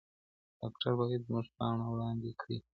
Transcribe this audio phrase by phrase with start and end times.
[0.59, 2.57] ډاکټر باید زموږ پاڼه وړاندي کړي.